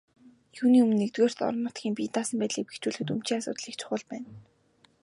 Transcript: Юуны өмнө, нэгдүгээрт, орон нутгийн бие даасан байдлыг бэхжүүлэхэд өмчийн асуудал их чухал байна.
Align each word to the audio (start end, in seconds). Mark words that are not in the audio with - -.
Юуны 0.61 0.77
өмнө, 0.83 0.95
нэгдүгээрт, 1.01 1.39
орон 1.47 1.61
нутгийн 1.65 1.95
бие 1.97 2.09
даасан 2.15 2.37
байдлыг 2.39 2.65
бэхжүүлэхэд 2.67 3.11
өмчийн 3.13 3.39
асуудал 3.39 3.67
их 3.71 3.79
чухал 3.79 4.03
байна. 4.11 4.29